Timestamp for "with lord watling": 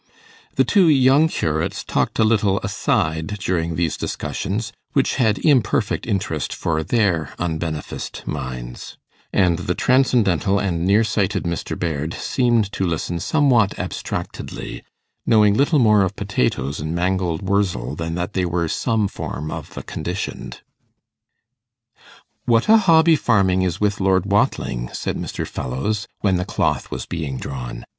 23.79-24.89